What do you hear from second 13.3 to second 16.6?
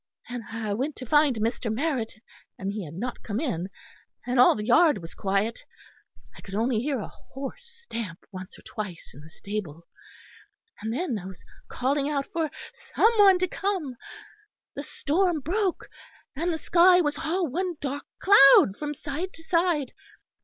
to come, the storm broke, and the